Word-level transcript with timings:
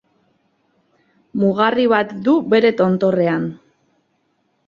Mugarri 1.41 1.85
bat 1.91 2.15
du 2.29 2.35
bere 2.53 2.73
tontorrean. 2.81 3.45